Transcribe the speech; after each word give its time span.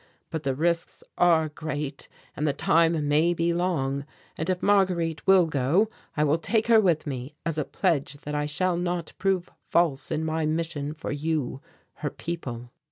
But 0.31 0.41
the 0.41 0.55
risks 0.55 1.03
are 1.15 1.47
great 1.49 2.07
and 2.35 2.47
the 2.47 2.53
time 2.53 3.07
may 3.07 3.35
be 3.35 3.53
long, 3.53 4.03
and 4.35 4.49
if 4.49 4.63
Marguerite 4.63 5.27
will 5.27 5.45
go 5.45 5.91
I 6.17 6.23
will 6.23 6.39
take 6.39 6.65
her 6.69 6.81
with 6.81 7.05
me 7.05 7.35
as 7.45 7.59
a 7.59 7.65
pledge 7.65 8.13
that 8.23 8.33
I 8.33 8.47
shall 8.47 8.77
not 8.77 9.13
prove 9.19 9.51
false 9.69 10.09
in 10.09 10.25
my 10.25 10.43
mission 10.47 10.95
for 10.95 11.11
you, 11.11 11.61
her 11.97 12.09
people." 12.09 12.71